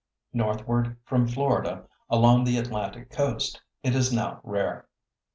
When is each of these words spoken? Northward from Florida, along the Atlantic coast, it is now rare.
Northward 0.33 0.97
from 1.03 1.27
Florida, 1.27 1.83
along 2.09 2.43
the 2.43 2.57
Atlantic 2.57 3.11
coast, 3.11 3.61
it 3.83 3.93
is 3.93 4.11
now 4.11 4.39
rare. 4.43 4.87